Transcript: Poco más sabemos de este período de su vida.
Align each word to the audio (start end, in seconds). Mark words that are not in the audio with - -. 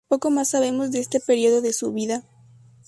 Poco 0.07 0.31
más 0.31 0.49
sabemos 0.49 0.89
de 0.89 0.97
este 0.99 1.19
período 1.19 1.61
de 1.61 1.73
su 1.73 1.93
vida. 1.93 2.23